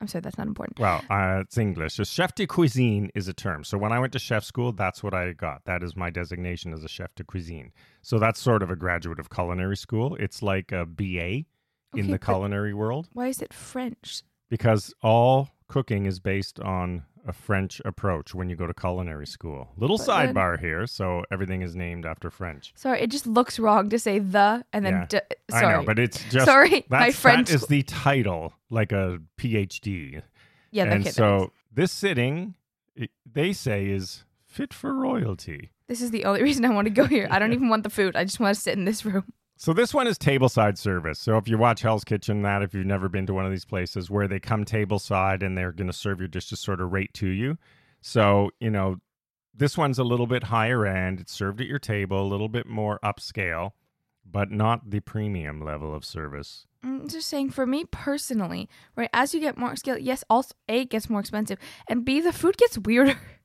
I'm 0.00 0.08
sorry, 0.08 0.20
that's 0.20 0.36
not 0.36 0.46
important. 0.46 0.78
Well, 0.78 1.02
uh, 1.08 1.40
it's 1.40 1.56
English. 1.56 1.94
So 1.94 2.04
chef 2.04 2.34
de 2.34 2.46
cuisine 2.46 3.10
is 3.14 3.28
a 3.28 3.32
term. 3.32 3.64
So 3.64 3.78
when 3.78 3.92
I 3.92 3.98
went 3.98 4.12
to 4.12 4.18
chef 4.18 4.44
school, 4.44 4.72
that's 4.72 5.02
what 5.02 5.14
I 5.14 5.32
got. 5.32 5.62
That 5.64 5.82
is 5.82 5.96
my 5.96 6.10
designation 6.10 6.74
as 6.74 6.84
a 6.84 6.88
chef 6.88 7.14
de 7.14 7.24
cuisine. 7.24 7.72
So 8.02 8.18
that's 8.18 8.38
sort 8.40 8.62
of 8.62 8.70
a 8.70 8.76
graduate 8.76 9.18
of 9.18 9.30
culinary 9.30 9.76
school. 9.76 10.14
It's 10.16 10.42
like 10.42 10.70
a 10.70 10.84
BA 10.84 11.06
in 11.06 11.46
Okay, 11.94 12.12
the 12.12 12.18
culinary 12.18 12.74
world 12.74 13.08
Why 13.14 13.28
is 13.28 13.40
it 13.40 13.54
French? 13.54 14.22
because 14.50 14.92
all 15.02 15.48
cooking 15.68 16.04
is 16.06 16.20
based 16.20 16.60
on 16.60 17.04
a 17.26 17.32
French 17.32 17.82
approach 17.84 18.34
when 18.34 18.48
you 18.48 18.54
go 18.56 18.66
to 18.66 18.72
culinary 18.74 19.26
school. 19.26 19.68
Little 19.76 19.98
But 19.98 20.06
then- 20.06 20.34
sidebar 20.34 20.60
here. 20.60 20.86
So 20.86 21.24
everything 21.30 21.62
is 21.62 21.74
named 21.74 22.06
after 22.06 22.30
French. 22.30 22.72
Sorry, 22.76 23.00
it 23.00 23.10
just 23.10 23.26
looks 23.26 23.58
wrong 23.58 23.90
to 23.90 23.98
say 23.98 24.18
the 24.20 24.64
and 24.72 24.86
then. 24.86 24.92
Yeah. 24.92 25.06
d- 25.08 25.20
sorry, 25.50 25.66
I 25.66 25.76
know, 25.78 25.84
but 25.84 25.98
it's 25.98 26.22
just 26.30 26.46
sorry, 26.46 26.84
my 26.88 27.10
French. 27.10 27.48
that 27.48 27.54
is 27.54 27.66
the 27.66 27.82
title, 27.82 28.52
like 28.70 28.92
a 28.92 29.18
PhD. 29.38 30.22
yeah, 30.70 30.84
and 30.84 31.06
so 31.06 31.52
this 31.72 31.92
sitting, 31.92 32.54
it, 32.94 33.10
they 33.30 33.52
say, 33.52 33.86
is 33.86 34.24
fit 34.46 34.72
for 34.72 34.94
royalty. 34.94 35.70
this 35.88 36.00
is 36.00 36.10
the 36.12 36.24
only 36.24 36.42
reason 36.48 36.64
I 36.64 36.70
want 36.70 36.86
to 36.86 36.90
go 36.94 37.06
here. 37.06 37.26
I 37.30 37.38
don't 37.38 37.52
even 37.58 37.68
want 37.68 37.82
the 37.82 37.90
food. 37.90 38.16
I 38.16 38.24
just 38.24 38.40
want 38.40 38.54
to 38.54 38.60
sit 38.60 38.78
in 38.78 38.84
this 38.84 39.04
room. 39.04 39.24
So 39.58 39.72
this 39.72 39.94
one 39.94 40.06
is 40.06 40.18
tableside 40.18 40.76
service. 40.76 41.18
So 41.18 41.38
if 41.38 41.48
you 41.48 41.56
watch 41.56 41.80
Hell's 41.80 42.04
Kitchen, 42.04 42.42
that 42.42 42.62
if 42.62 42.74
you've 42.74 42.86
never 42.86 43.08
been 43.08 43.26
to 43.26 43.34
one 43.34 43.46
of 43.46 43.50
these 43.50 43.64
places 43.64 44.10
where 44.10 44.28
they 44.28 44.38
come 44.38 44.64
tableside 44.66 45.42
and 45.42 45.56
they're 45.56 45.72
going 45.72 45.86
to 45.86 45.94
serve 45.94 46.18
your 46.18 46.28
dishes 46.28 46.60
sort 46.60 46.80
of 46.80 46.92
right 46.92 47.12
to 47.14 47.26
you. 47.26 47.56
So 48.02 48.50
you 48.60 48.70
know, 48.70 48.98
this 49.54 49.78
one's 49.78 49.98
a 49.98 50.04
little 50.04 50.26
bit 50.26 50.44
higher 50.44 50.86
end. 50.86 51.20
It's 51.20 51.32
served 51.32 51.60
at 51.60 51.66
your 51.66 51.78
table, 51.78 52.20
a 52.20 52.28
little 52.28 52.50
bit 52.50 52.66
more 52.66 53.00
upscale, 53.02 53.72
but 54.30 54.50
not 54.50 54.90
the 54.90 55.00
premium 55.00 55.64
level 55.64 55.94
of 55.94 56.04
service. 56.04 56.66
I'm 56.82 57.08
just 57.08 57.28
saying, 57.28 57.50
for 57.50 57.66
me 57.66 57.84
personally, 57.90 58.68
right, 58.94 59.10
as 59.12 59.34
you 59.34 59.40
get 59.40 59.56
more 59.56 59.74
skill, 59.74 59.98
yes, 59.98 60.22
also 60.28 60.54
A 60.68 60.84
gets 60.84 61.10
more 61.10 61.20
expensive, 61.20 61.58
and 61.88 62.04
B 62.04 62.20
the 62.20 62.32
food 62.32 62.56
gets 62.58 62.78
weirder. 62.78 63.18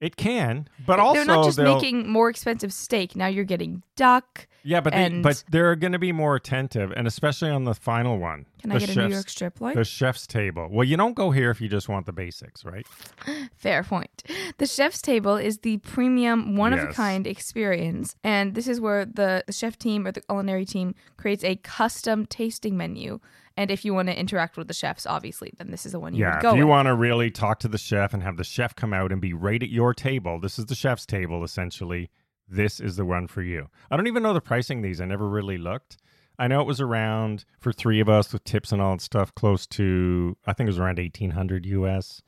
It 0.00 0.16
can, 0.16 0.66
but 0.86 0.98
also 0.98 1.16
They're 1.18 1.26
not 1.26 1.44
just 1.44 1.58
they'll- 1.58 1.74
making 1.74 2.08
more 2.08 2.30
expensive 2.30 2.72
steak. 2.72 3.14
Now 3.14 3.26
you're 3.26 3.44
getting 3.44 3.82
duck. 3.96 4.46
yeah, 4.62 4.80
but 4.80 4.94
they, 4.94 5.10
but 5.20 5.44
they're 5.50 5.76
going 5.76 5.92
to 5.92 5.98
be 5.98 6.10
more 6.10 6.36
attentive, 6.36 6.90
and 6.96 7.06
especially 7.06 7.50
on 7.50 7.64
the 7.64 7.74
final 7.74 8.18
one. 8.18 8.46
Can 8.62 8.72
I 8.72 8.78
get 8.78 8.96
a 8.96 9.06
New 9.06 9.12
York 9.14 9.28
strip 9.28 9.60
loin? 9.60 9.74
The 9.74 9.84
chef's 9.84 10.26
table. 10.26 10.68
Well, 10.70 10.84
you 10.84 10.96
don't 10.96 11.14
go 11.14 11.30
here 11.32 11.50
if 11.50 11.60
you 11.60 11.68
just 11.68 11.88
want 11.90 12.06
the 12.06 12.12
basics, 12.14 12.64
right? 12.64 12.86
Fair 13.56 13.82
point. 13.82 14.22
The 14.56 14.66
chef's 14.66 15.02
table 15.02 15.36
is 15.36 15.58
the 15.58 15.76
premium, 15.78 16.56
one 16.56 16.72
of 16.72 16.80
a 16.80 16.92
kind 16.92 17.26
experience, 17.26 18.16
and 18.24 18.54
this 18.54 18.68
is 18.68 18.80
where 18.80 19.04
the, 19.04 19.44
the 19.46 19.52
chef 19.52 19.78
team 19.78 20.06
or 20.06 20.12
the 20.12 20.22
culinary 20.22 20.64
team 20.64 20.94
creates 21.18 21.44
a 21.44 21.56
custom 21.56 22.24
tasting 22.24 22.74
menu. 22.76 23.20
And 23.60 23.70
if 23.70 23.84
you 23.84 23.92
want 23.92 24.08
to 24.08 24.18
interact 24.18 24.56
with 24.56 24.68
the 24.68 24.74
chefs, 24.74 25.04
obviously, 25.06 25.52
then 25.58 25.70
this 25.70 25.84
is 25.84 25.92
the 25.92 26.00
one 26.00 26.14
you 26.14 26.22
yeah, 26.24 26.36
would 26.36 26.42
go 26.42 26.48
Yeah, 26.48 26.54
if 26.54 26.58
you 26.58 26.64
with. 26.66 26.70
want 26.70 26.86
to 26.86 26.94
really 26.94 27.30
talk 27.30 27.58
to 27.60 27.68
the 27.68 27.78
chef 27.78 28.14
and 28.14 28.22
have 28.22 28.36
the 28.38 28.44
chef 28.44 28.74
come 28.74 28.92
out 28.94 29.12
and 29.12 29.20
be 29.20 29.32
right 29.34 29.62
at 29.62 29.68
your 29.68 29.92
table, 29.92 30.40
this 30.40 30.58
is 30.58 30.66
the 30.66 30.74
chef's 30.74 31.04
table 31.04 31.44
essentially. 31.44 32.08
this 32.48 32.80
is 32.80 32.96
the 32.96 33.04
one 33.04 33.26
for 33.26 33.42
you. 33.42 33.68
I 33.90 33.96
don't 33.96 34.06
even 34.08 34.22
know 34.22 34.32
the 34.34 34.40
pricing 34.40 34.78
of 34.78 34.84
these. 34.84 35.00
I 35.00 35.04
never 35.04 35.28
really 35.28 35.58
looked. 35.58 35.98
I 36.38 36.48
know 36.48 36.60
it 36.62 36.66
was 36.66 36.80
around 36.80 37.44
for 37.60 37.70
three 37.70 38.00
of 38.00 38.08
us 38.08 38.32
with 38.32 38.44
tips 38.44 38.72
and 38.72 38.80
all 38.80 38.92
that 38.92 39.02
stuff, 39.02 39.34
close 39.34 39.66
to 39.78 40.36
I 40.46 40.52
think 40.54 40.66
it 40.66 40.70
was 40.74 40.78
around 40.78 40.98
eighteen 40.98 41.30
hundred 41.32 41.66
US 41.66 42.22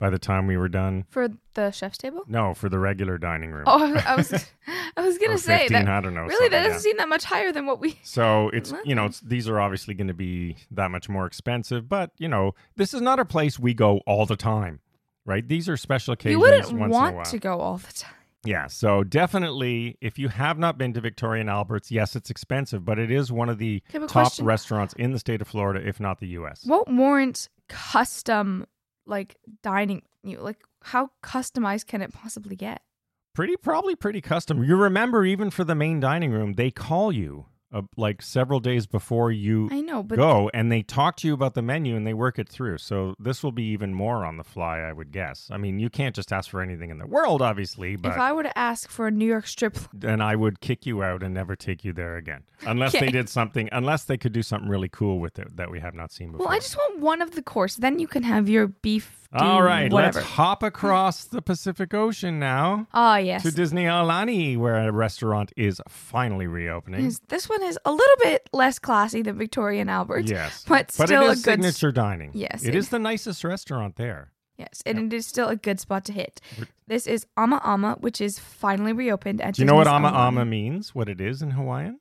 by 0.00 0.10
the 0.10 0.18
time 0.18 0.48
we 0.48 0.56
were 0.56 0.68
done. 0.68 1.04
For 1.10 1.28
the 1.54 1.70
chef's 1.70 1.98
table? 1.98 2.24
No, 2.26 2.54
for 2.54 2.68
the 2.68 2.78
regular 2.80 3.18
dining 3.18 3.52
room. 3.52 3.64
Oh, 3.66 3.94
I 4.04 4.16
was 4.16 4.32
I 4.96 5.02
was 5.02 5.18
gonna 5.24 5.38
say 5.38 5.68
15, 5.68 5.84
that. 5.84 5.88
I 5.88 6.00
don't 6.00 6.14
know. 6.14 6.22
Really, 6.22 6.48
that 6.48 6.64
doesn't 6.64 6.80
seem 6.80 6.96
that 6.96 7.08
much 7.08 7.22
higher 7.22 7.52
than 7.52 7.66
what 7.66 7.78
we. 7.78 8.00
So 8.02 8.48
it's 8.48 8.72
you 8.84 8.94
know 8.96 9.06
it's, 9.06 9.20
these 9.20 9.48
are 9.48 9.60
obviously 9.60 9.94
going 9.94 10.08
to 10.08 10.14
be 10.14 10.56
that 10.72 10.90
much 10.90 11.08
more 11.08 11.26
expensive, 11.26 11.88
but 11.88 12.10
you 12.18 12.26
know 12.26 12.54
this 12.74 12.92
is 12.94 13.00
not 13.00 13.20
a 13.20 13.24
place 13.24 13.58
we 13.58 13.74
go 13.74 13.98
all 14.06 14.26
the 14.26 14.36
time, 14.36 14.80
right? 15.24 15.46
These 15.46 15.68
are 15.68 15.76
special 15.76 16.14
occasions. 16.14 16.32
You 16.32 16.40
wouldn't 16.40 16.72
once 16.72 16.74
in 16.74 16.82
a 16.82 16.88
want 16.88 17.26
to 17.26 17.38
go 17.38 17.60
all 17.60 17.76
the 17.76 17.92
time. 17.92 18.14
Yeah, 18.42 18.68
so 18.68 19.04
definitely, 19.04 19.98
if 20.00 20.18
you 20.18 20.28
have 20.28 20.58
not 20.58 20.78
been 20.78 20.94
to 20.94 21.00
Victoria 21.02 21.42
and 21.42 21.50
Albert's, 21.50 21.90
yes, 21.90 22.16
it's 22.16 22.30
expensive, 22.30 22.86
but 22.86 22.98
it 22.98 23.10
is 23.10 23.30
one 23.30 23.50
of 23.50 23.58
the 23.58 23.82
top 23.92 24.08
question- 24.08 24.46
restaurants 24.46 24.94
in 24.94 25.12
the 25.12 25.18
state 25.18 25.42
of 25.42 25.48
Florida, 25.48 25.86
if 25.86 26.00
not 26.00 26.20
the 26.20 26.28
U.S. 26.28 26.62
What 26.64 26.90
warrants 26.90 27.50
custom 27.68 28.66
like 29.10 29.36
dining? 29.62 30.02
You 30.22 30.38
like 30.40 30.58
how 30.82 31.10
customized 31.22 31.86
can 31.86 32.00
it 32.00 32.14
possibly 32.14 32.56
get? 32.56 32.80
Pretty, 33.34 33.56
probably 33.56 33.94
pretty 33.94 34.20
custom. 34.20 34.64
You 34.64 34.76
remember, 34.76 35.24
even 35.24 35.50
for 35.50 35.64
the 35.64 35.74
main 35.74 36.00
dining 36.00 36.32
room, 36.32 36.54
they 36.54 36.70
call 36.70 37.12
you 37.12 37.46
uh, 37.72 37.82
like 37.96 38.20
several 38.22 38.60
days 38.60 38.86
before 38.86 39.30
you 39.30 39.68
I 39.70 39.80
know, 39.80 40.02
but 40.02 40.16
go, 40.16 40.50
and 40.52 40.70
they 40.72 40.82
talk 40.82 41.16
to 41.18 41.28
you 41.28 41.34
about 41.34 41.54
the 41.54 41.62
menu 41.62 41.96
and 41.96 42.06
they 42.06 42.14
work 42.14 42.38
it 42.38 42.48
through. 42.48 42.78
So 42.78 43.14
this 43.18 43.42
will 43.42 43.52
be 43.52 43.64
even 43.64 43.94
more 43.94 44.24
on 44.24 44.36
the 44.36 44.44
fly, 44.44 44.78
I 44.80 44.92
would 44.92 45.12
guess. 45.12 45.48
I 45.50 45.56
mean, 45.56 45.78
you 45.78 45.88
can't 45.90 46.14
just 46.14 46.32
ask 46.32 46.50
for 46.50 46.62
anything 46.62 46.90
in 46.90 46.98
the 46.98 47.06
world, 47.06 47.42
obviously, 47.42 47.96
but 47.96 48.12
if 48.12 48.18
I 48.18 48.32
were 48.32 48.42
to 48.42 48.58
ask 48.58 48.90
for 48.90 49.06
a 49.06 49.10
New 49.10 49.26
York 49.26 49.46
strip, 49.46 49.78
then 49.94 50.20
I 50.20 50.34
would 50.36 50.60
kick 50.60 50.86
you 50.86 51.02
out 51.02 51.22
and 51.22 51.32
never 51.34 51.54
take 51.56 51.84
you 51.84 51.92
there 51.92 52.16
again. 52.16 52.42
Unless 52.66 52.92
they 52.92 53.10
did 53.10 53.28
something, 53.28 53.68
unless 53.72 54.04
they 54.04 54.16
could 54.18 54.32
do 54.32 54.42
something 54.42 54.68
really 54.68 54.88
cool 54.88 55.18
with 55.20 55.38
it 55.38 55.56
that 55.56 55.70
we 55.70 55.80
have 55.80 55.94
not 55.94 56.12
seen 56.12 56.32
before. 56.32 56.46
well, 56.46 56.54
I 56.54 56.58
just 56.58 56.76
want 56.76 57.00
one 57.00 57.22
of 57.22 57.32
the 57.32 57.42
course. 57.42 57.76
Then 57.76 57.98
you 57.98 58.06
can 58.08 58.22
have 58.24 58.48
your 58.48 58.66
beef. 58.66 59.19
All 59.32 59.62
right, 59.62 59.92
whatever. 59.92 60.18
let's 60.18 60.30
hop 60.30 60.62
across 60.64 61.24
the 61.24 61.40
Pacific 61.40 61.94
Ocean 61.94 62.40
now 62.40 62.88
Ah, 62.92 63.18
yes. 63.18 63.42
to 63.44 63.52
Disney 63.52 63.84
Aulani, 63.84 64.56
where 64.58 64.74
a 64.88 64.90
restaurant 64.90 65.52
is 65.56 65.80
finally 65.88 66.48
reopening. 66.48 67.04
Yes, 67.04 67.20
This 67.28 67.48
one 67.48 67.62
is 67.62 67.78
a 67.84 67.92
little 67.92 68.16
bit 68.24 68.48
less 68.52 68.80
classy 68.80 69.22
than 69.22 69.38
Victoria 69.38 69.82
and 69.82 69.90
Albert. 69.90 70.24
Yes, 70.28 70.64
but 70.68 70.92
but 70.98 71.06
still 71.08 71.22
a 71.24 71.34
good. 71.34 71.38
signature 71.38 71.92
dining. 71.92 72.32
Yes, 72.34 72.64
it 72.64 72.70
it- 72.70 72.74
is 72.74 72.88
the 72.88 72.98
nicest 72.98 73.44
restaurant 73.44 73.94
there. 73.96 74.32
Yes, 74.58 74.82
and 74.84 74.98
it 74.98 75.16
is 75.16 75.26
still 75.26 75.48
a 75.48 75.56
good 75.56 75.80
spot 75.80 76.04
to 76.06 76.12
hit. 76.12 76.40
This 76.86 77.06
is 77.06 77.24
Ama 77.38 77.62
Ama, 77.64 77.96
which 78.00 78.20
is 78.20 78.38
finally 78.38 78.92
reopened 78.92 79.40
at 79.40 79.54
Do 79.54 79.62
you 79.62 79.66
know 79.66 79.74
what 79.76 79.86
ama 79.86 80.08
ama 80.08 80.44
means? 80.44 80.94
What 80.94 81.08
it 81.08 81.18
is 81.20 81.40
in 81.40 81.52
Hawaiian? 81.52 81.98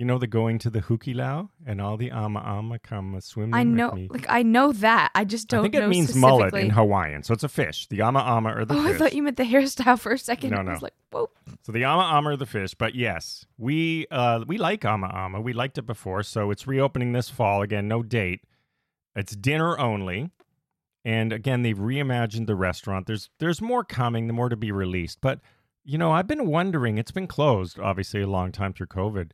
You 0.00 0.06
know 0.06 0.16
the 0.16 0.26
going 0.26 0.58
to 0.60 0.70
the 0.70 0.80
hukilau 0.80 1.50
and 1.66 1.78
all 1.78 1.98
the 1.98 2.10
ama 2.10 2.40
ama 2.40 2.78
come 2.78 3.20
swimming 3.20 3.52
I 3.52 3.64
know, 3.64 4.08
like 4.08 4.24
I 4.30 4.42
know 4.42 4.72
that. 4.72 5.10
I 5.14 5.26
just 5.26 5.46
don't 5.48 5.60
I 5.60 5.62
think 5.64 5.74
know 5.74 5.84
it 5.84 5.88
means 5.88 6.16
mullet 6.16 6.54
in 6.54 6.70
Hawaiian, 6.70 7.22
so 7.22 7.34
it's 7.34 7.44
a 7.44 7.50
fish. 7.50 7.86
The 7.86 8.00
ama 8.00 8.20
ama 8.20 8.56
or 8.56 8.64
the 8.64 8.76
oh, 8.76 8.82
fish. 8.82 8.94
I 8.94 8.98
thought 8.98 9.12
you 9.12 9.22
meant 9.22 9.36
the 9.36 9.42
hairstyle 9.42 9.98
for 9.98 10.12
a 10.12 10.18
second. 10.18 10.52
No, 10.52 10.56
I 10.56 10.62
was 10.62 10.80
no. 10.80 10.86
like, 10.86 10.94
whoa. 11.10 11.28
So 11.64 11.72
the 11.72 11.84
ama 11.84 12.04
ama 12.04 12.30
or 12.30 12.36
the 12.38 12.46
fish, 12.46 12.72
but 12.72 12.94
yes, 12.94 13.44
we 13.58 14.06
uh 14.10 14.42
we 14.46 14.56
like 14.56 14.86
ama 14.86 15.10
ama. 15.12 15.38
We 15.38 15.52
liked 15.52 15.76
it 15.76 15.84
before, 15.84 16.22
so 16.22 16.50
it's 16.50 16.66
reopening 16.66 17.12
this 17.12 17.28
fall 17.28 17.60
again. 17.60 17.86
No 17.86 18.02
date. 18.02 18.40
It's 19.14 19.36
dinner 19.36 19.78
only, 19.78 20.30
and 21.04 21.30
again 21.30 21.60
they've 21.60 21.76
reimagined 21.76 22.46
the 22.46 22.56
restaurant. 22.56 23.06
There's 23.06 23.28
there's 23.38 23.60
more 23.60 23.84
coming, 23.84 24.28
the 24.28 24.32
more 24.32 24.48
to 24.48 24.56
be 24.56 24.72
released. 24.72 25.20
But 25.20 25.40
you 25.84 25.98
know, 25.98 26.10
I've 26.10 26.26
been 26.26 26.46
wondering. 26.46 26.96
It's 26.96 27.10
been 27.10 27.26
closed, 27.26 27.78
obviously, 27.78 28.22
a 28.22 28.26
long 28.26 28.50
time 28.50 28.72
through 28.72 28.86
COVID. 28.86 29.32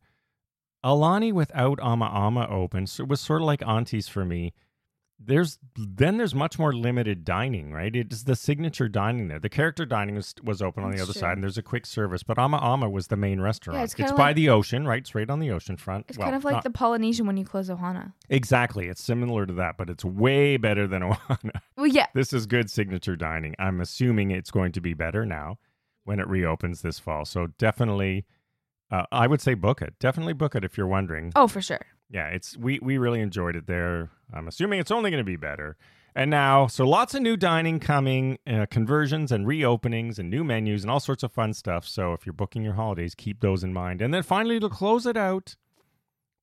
Aulani 0.87 1.33
without 1.33 1.79
ama 1.83 2.07
ama 2.07 2.47
open, 2.49 2.87
so 2.87 3.03
it 3.03 3.09
was 3.09 3.21
sort 3.21 3.43
of 3.43 3.47
like 3.47 3.61
Auntie's 3.67 4.09
for 4.09 4.25
me. 4.25 4.53
There's 5.19 5.59
then 5.75 6.19
there's 6.19 6.35
much 6.35 6.59
more 6.59 6.75
limited 6.75 7.25
dining, 7.25 7.73
right? 7.73 7.97
It's 7.97 8.25
the 8.25 8.37
signature 8.37 8.87
dining 8.87 9.29
there. 9.29 9.39
The 9.39 9.49
character 9.49 9.87
dining 9.87 10.15
was, 10.17 10.35
was 10.45 10.61
open 10.61 10.85
on 10.85 10.91
the 10.91 10.99
That's 10.99 11.09
other 11.09 11.13
true. 11.15 11.21
side, 11.21 11.33
and 11.33 11.43
there's 11.43 11.57
a 11.57 11.63
quick 11.63 11.87
service. 11.87 12.23
But 12.23 12.39
Ama 12.39 12.59
Ama 12.63 12.91
was 12.91 13.07
the 13.07 13.17
main 13.17 13.41
restaurant. 13.41 13.79
Yeah, 13.79 13.85
it's 13.85 13.95
kinda 13.95 14.13
by 14.13 14.25
like- 14.29 14.37
the 14.37 14.51
ocean, 14.51 14.87
right? 14.87 14.99
It's 14.99 15.15
right 15.15 15.29
on 15.31 15.41
the 15.41 15.51
ocean 15.53 15.79
front. 15.79 16.05
It's 16.11 16.19
Well, 16.19 16.27
kind 16.27 16.37
of 16.37 16.45
like 16.45 16.57
not- 16.57 16.65
the 16.65 16.71
Polynesian 16.71 17.27
when 17.27 17.39
you 17.39 17.47
close 17.47 17.71
Ohana. 17.71 18.13
exactly. 18.29 18.89
It's 18.89 19.03
similar 19.03 19.47
to 19.47 19.55
that, 19.55 19.79
but 19.79 19.89
it's 19.89 20.05
way 20.05 20.59
better 20.59 20.87
than 20.87 21.01
Ohana. 21.11 21.61
Well, 21.79 21.87
yeah. 21.87 22.07
this 22.13 22.35
is 22.35 22.47
good 22.47 22.71
signature 22.71 23.17
dining. 23.17 23.55
I'm 23.59 23.81
assuming 23.81 24.31
it's 24.33 24.51
going 24.51 24.73
to 24.73 24.83
be 24.83 24.93
better 24.93 25.25
now 25.25 25.57
when 26.05 26.21
it 26.21 26.29
reopens 26.29 26.83
this 26.83 26.99
fall. 26.99 27.25
So 27.25 27.47
definitely, 27.59 28.27
uh, 28.91 29.05
I 29.13 29.27
would 29.27 29.41
say 29.41 29.55
book 29.55 29.83
it. 29.83 29.95
Definitely 29.99 30.35
book 30.35 30.55
it 30.55 30.65
if 30.65 30.77
you're 30.79 30.87
wondering. 30.87 31.33
Oh, 31.35 31.47
for 31.49 31.61
sure. 31.61 31.81
yeah, 32.11 32.29
it's 32.29 32.57
we 32.57 32.79
we 32.81 32.99
really 32.99 33.21
enjoyed 33.21 33.57
it 33.57 33.67
there. 33.67 34.11
I'm 34.33 34.49
assuming 34.49 34.81
it's 34.81 34.91
only 34.91 35.11
going 35.11 35.21
to 35.21 35.25
be 35.25 35.37
better. 35.37 35.77
And 36.15 36.31
now, 36.31 36.67
so 36.67 36.89
lots 36.89 37.15
of 37.15 37.21
new 37.21 37.37
dining 37.37 37.79
coming, 37.79 38.39
uh, 38.47 38.65
conversions 38.71 39.31
and 39.31 39.47
reopenings 39.47 40.19
and 40.19 40.31
new 40.31 40.45
menus 40.45 40.83
and 40.83 40.91
all 40.91 40.99
sorts 41.01 41.23
of 41.23 41.31
fun 41.31 41.53
stuff. 41.53 41.87
So 41.87 42.15
if 42.15 42.25
you're 42.25 42.33
booking 42.33 42.63
your 42.63 42.73
holidays, 42.73 43.15
keep 43.15 43.41
those 43.41 43.63
in 43.63 43.75
mind. 43.75 44.01
And 44.01 44.15
then 44.15 44.23
finally, 44.23 44.59
to 44.61 44.71
close 44.71 45.05
it 45.05 45.19
out, 45.19 45.57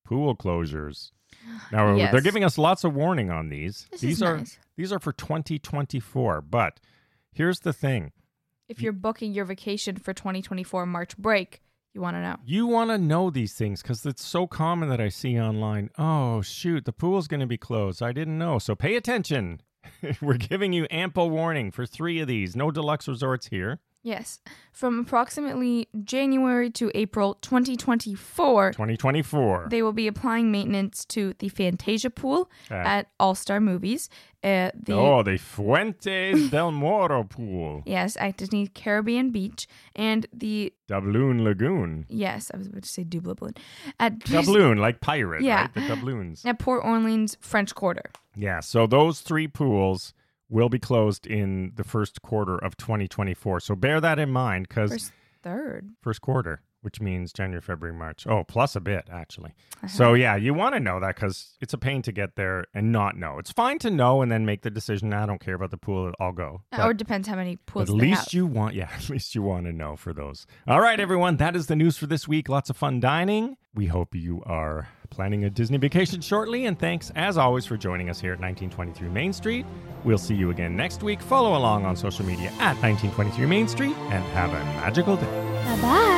pool 0.04 0.36
closures. 0.36 1.10
Now 1.72 1.96
Yes. 1.96 2.12
they're 2.12 2.20
giving 2.20 2.44
us 2.44 2.56
lots 2.58 2.84
of 2.84 2.94
warning 2.94 3.30
on 3.30 3.48
these. 3.48 3.86
This 3.90 4.00
these 4.00 4.22
are 4.22 4.36
nice. 4.38 4.58
these 4.76 4.92
are 4.92 5.00
for 5.00 5.12
2024. 5.12 6.40
But 6.42 6.78
here's 7.32 7.58
the 7.60 7.72
thing: 7.72 8.12
If 8.68 8.80
you're 8.80 8.92
booking 8.92 9.32
your 9.34 9.44
vacation 9.44 9.96
for 9.96 10.12
2024 10.12 10.86
March 10.86 11.16
break, 11.18 11.62
you 11.94 12.00
want 12.00 12.16
to 12.16 12.20
know. 12.20 12.36
You 12.44 12.66
want 12.66 12.90
to 12.90 12.98
know 12.98 13.30
these 13.30 13.54
things 13.54 13.80
because 13.80 14.04
it's 14.04 14.24
so 14.24 14.48
common 14.48 14.88
that 14.88 15.00
I 15.00 15.08
see 15.08 15.38
online. 15.40 15.90
Oh, 15.96 16.42
shoot, 16.42 16.84
the 16.84 16.92
pool's 16.92 17.28
going 17.28 17.40
to 17.40 17.46
be 17.46 17.56
closed. 17.56 18.02
I 18.02 18.10
didn't 18.12 18.36
know. 18.36 18.58
So 18.58 18.74
pay 18.74 18.96
attention. 18.96 19.60
We're 20.20 20.38
giving 20.38 20.72
you 20.72 20.88
ample 20.90 21.30
warning 21.30 21.70
for 21.70 21.86
three 21.86 22.20
of 22.20 22.26
these. 22.26 22.56
No 22.56 22.72
deluxe 22.72 23.06
resorts 23.06 23.46
here. 23.46 23.78
Yes. 24.06 24.38
From 24.70 24.98
approximately 25.00 25.88
January 26.04 26.68
to 26.72 26.90
April 26.94 27.38
2024, 27.40 28.72
2024. 28.72 29.68
they 29.70 29.82
will 29.82 29.92
be 29.94 30.06
applying 30.06 30.52
maintenance 30.52 31.04
to 31.06 31.32
the 31.38 31.48
Fantasia 31.48 32.10
pool 32.10 32.50
Uh, 32.70 32.74
at 32.74 33.06
All 33.18 33.34
Star 33.34 33.60
Movies. 33.60 34.10
Uh, 34.42 34.70
the 34.74 34.92
oh, 34.92 35.22
the 35.22 35.38
Fuentes 35.38 36.50
del 36.50 36.70
Morro 36.70 37.24
pool. 37.24 37.82
Yes, 37.86 38.14
at 38.20 38.36
Disney 38.36 38.66
Caribbean 38.66 39.30
Beach 39.30 39.66
and 39.96 40.26
the 40.34 40.70
Doubloon 40.86 41.42
Lagoon. 41.42 42.04
yes, 42.10 42.50
I 42.52 42.58
was 42.58 42.66
about 42.66 42.82
to 42.82 42.88
say 42.88 43.04
Dublin 43.04 43.54
at 43.98 44.18
Doubloon, 44.18 44.78
like 44.78 45.00
pirate, 45.00 45.42
Yeah. 45.42 45.62
right? 45.62 45.72
The 45.74 45.80
doubloons. 45.88 46.44
at 46.44 46.58
Port 46.58 46.82
Orleans 46.84 47.38
French 47.40 47.74
Quarter. 47.74 48.10
Yeah, 48.36 48.60
so 48.60 48.86
those 48.86 49.20
three 49.20 49.48
pools 49.48 50.12
will 50.48 50.68
be 50.68 50.78
closed 50.78 51.26
in 51.26 51.72
the 51.76 51.84
first 51.84 52.22
quarter 52.22 52.56
of 52.56 52.76
2024. 52.76 53.60
So 53.60 53.74
bear 53.74 54.00
that 54.00 54.18
in 54.18 54.30
mind 54.30 54.68
because 54.68 54.90
First 54.92 55.12
third. 55.42 55.90
first 56.00 56.20
quarter, 56.20 56.62
which 56.84 57.00
means 57.00 57.32
January, 57.32 57.60
February, 57.60 57.96
March. 57.96 58.26
Oh, 58.26 58.44
plus 58.44 58.76
a 58.76 58.80
bit, 58.80 59.08
actually. 59.10 59.50
Uh-huh. 59.78 59.88
So, 59.88 60.14
yeah, 60.14 60.36
you 60.36 60.54
want 60.54 60.74
to 60.74 60.80
know 60.80 61.00
that 61.00 61.16
because 61.16 61.56
it's 61.60 61.72
a 61.74 61.78
pain 61.78 62.02
to 62.02 62.12
get 62.12 62.36
there 62.36 62.66
and 62.74 62.92
not 62.92 63.16
know. 63.16 63.38
It's 63.38 63.50
fine 63.52 63.78
to 63.80 63.90
know 63.90 64.22
and 64.22 64.30
then 64.30 64.44
make 64.46 64.62
the 64.62 64.70
decision. 64.70 65.12
I 65.12 65.26
don't 65.26 65.40
care 65.40 65.54
about 65.54 65.70
the 65.70 65.76
pool. 65.78 66.12
I'll 66.20 66.32
go. 66.32 66.62
Uh, 66.72 66.76
But- 66.76 66.86
or 66.86 66.90
it 66.92 66.96
depends 66.98 67.26
how 67.26 67.36
many 67.36 67.56
pools 67.56 67.88
at 67.90 67.96
least 67.96 68.26
have. 68.26 68.34
you 68.34 68.46
want, 68.46 68.74
yeah, 68.80 68.90
at 68.94 69.08
least 69.08 69.34
you 69.34 69.42
want 69.42 69.66
to 69.66 69.72
know 69.72 69.96
for 69.96 70.12
those. 70.12 70.46
All 70.68 70.80
right, 70.80 71.00
everyone, 71.00 71.36
that 71.38 71.56
is 71.56 71.66
the 71.66 71.76
news 71.76 71.96
for 71.96 72.06
this 72.06 72.28
week. 72.28 72.48
Lots 72.48 72.70
of 72.70 72.76
fun 72.76 73.00
dining. 73.00 73.56
We 73.74 73.86
hope 73.86 74.14
you 74.14 74.40
are 74.46 74.88
planning 75.10 75.44
a 75.44 75.50
Disney 75.50 75.78
vacation 75.78 76.20
shortly. 76.20 76.66
And 76.66 76.78
thanks, 76.78 77.10
as 77.16 77.36
always, 77.36 77.66
for 77.66 77.76
joining 77.76 78.08
us 78.08 78.20
here 78.20 78.32
at 78.32 78.38
1923 78.40 79.08
Main 79.08 79.32
Street. 79.32 79.66
We'll 80.04 80.18
see 80.18 80.34
you 80.36 80.50
again 80.50 80.76
next 80.76 81.02
week. 81.02 81.20
Follow 81.20 81.56
along 81.58 81.84
on 81.84 81.96
social 81.96 82.24
media 82.24 82.50
at 82.60 82.76
1923 82.82 83.46
Main 83.46 83.66
Street 83.66 83.96
and 84.10 84.22
have 84.26 84.50
a 84.50 84.64
magical 84.80 85.16
day. 85.16 85.26
Bye 85.64 85.80
bye. 85.82 86.13